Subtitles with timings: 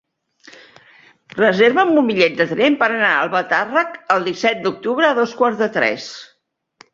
[1.39, 5.63] Reserva'm un bitllet de tren per anar a Albatàrrec el disset d'octubre a dos quarts
[5.67, 6.11] de tres.